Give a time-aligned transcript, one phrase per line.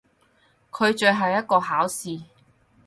[0.71, 2.23] 佢最後一個考試！